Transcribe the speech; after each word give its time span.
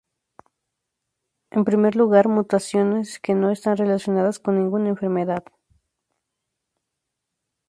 En 1.51 1.63
primer 1.63 1.95
lugar, 1.95 2.27
mutaciones 2.27 3.19
que 3.19 3.35
no 3.35 3.51
están 3.51 3.77
relacionadas 3.77 4.39
con 4.39 4.57
ninguna 4.57 4.89
enfermedad. 4.89 5.43